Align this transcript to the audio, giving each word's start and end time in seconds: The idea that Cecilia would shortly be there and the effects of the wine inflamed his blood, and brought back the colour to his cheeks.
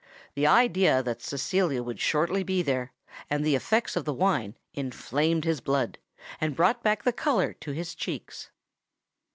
The 0.33 0.47
idea 0.47 1.03
that 1.03 1.21
Cecilia 1.21 1.83
would 1.83 1.99
shortly 1.99 2.41
be 2.43 2.63
there 2.63 2.91
and 3.29 3.45
the 3.45 3.53
effects 3.53 3.95
of 3.95 4.03
the 4.03 4.15
wine 4.15 4.57
inflamed 4.73 5.45
his 5.45 5.61
blood, 5.61 5.99
and 6.39 6.55
brought 6.55 6.81
back 6.81 7.03
the 7.03 7.13
colour 7.13 7.53
to 7.59 7.71
his 7.71 7.93
cheeks. 7.93 8.49